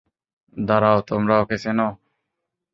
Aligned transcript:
দাঁড়াও, 0.57 0.97
তোমরা 1.09 1.35
ওকে 1.41 1.57
চেনো? 1.57 1.87